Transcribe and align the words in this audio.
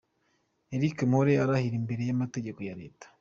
Eric 0.75 0.97
Mpore 1.09 1.33
arahira 1.43 1.75
imbere 1.81 2.01
y'amategeko 2.05 2.59
ya 2.67 2.77
Leta. 2.81 3.05